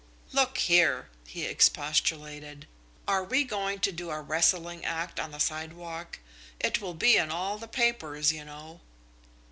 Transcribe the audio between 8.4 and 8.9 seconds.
know."